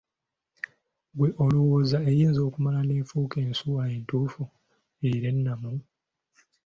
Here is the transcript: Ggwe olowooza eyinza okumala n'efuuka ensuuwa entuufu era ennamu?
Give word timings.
Ggwe 1.11 1.27
olowooza 1.43 1.97
eyinza 2.09 2.41
okumala 2.47 2.79
n'efuuka 2.83 3.37
ensuuwa 3.45 3.83
entuufu 3.95 4.43
era 5.09 5.27
ennamu? 5.33 5.71